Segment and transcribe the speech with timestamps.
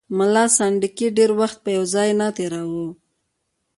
[0.17, 2.87] ملا سنډکي ډېر وخت په یو ځای نه تېراوه.